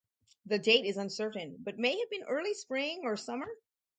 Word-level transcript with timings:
The 0.47 0.57
date 0.57 0.85
is 0.85 0.97
uncertain, 0.97 1.57
but 1.59 1.77
may 1.77 1.95
have 1.95 2.09
been 2.09 2.23
early 2.23 2.55
Spring, 2.55 3.01
or 3.03 3.15
summer. 3.15 3.47